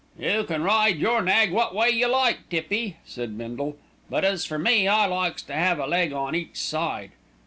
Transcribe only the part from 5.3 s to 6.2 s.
to 'ave a leg